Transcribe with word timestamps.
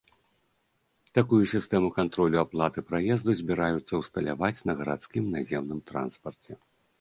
Такую 1.17 1.41
сістэму 1.51 1.91
кантролю 1.97 2.37
аплаты 2.45 2.79
праезду 2.89 3.31
збіраюцца 3.43 3.93
ўсталяваць 4.01 4.63
на 4.71 4.77
гарадскім 4.81 5.29
наземным 5.37 5.79
транспарце. 5.93 6.51